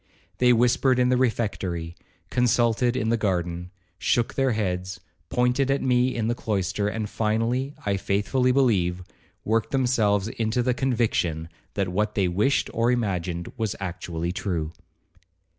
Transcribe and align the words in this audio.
They 0.39 0.51
whispered 0.51 0.97
in 0.97 1.09
the 1.09 1.15
refectory, 1.15 1.95
consulted 2.31 2.95
in 2.95 3.09
the 3.09 3.17
garden,—shook 3.21 4.33
their 4.33 4.53
heads, 4.53 4.99
pointed 5.29 5.69
at 5.69 5.83
me 5.83 6.15
in 6.15 6.27
the 6.27 6.33
cloister, 6.33 6.87
and 6.87 7.07
finally, 7.07 7.75
I 7.85 7.97
faithfully 7.97 8.51
believe, 8.51 9.03
worked 9.45 9.69
themselves 9.69 10.27
into 10.27 10.63
the 10.63 10.73
conviction 10.73 11.49
that 11.75 11.89
what 11.89 12.15
they 12.15 12.27
wished 12.27 12.67
or 12.73 12.91
imagined 12.91 13.51
was 13.57 13.75
actually 13.79 14.31
true. 14.31 14.71